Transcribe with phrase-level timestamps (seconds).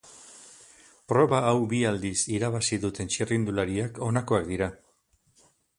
[1.13, 4.75] Proba hau bi aldiz irabazi duten txirrindulariak honakoak dira.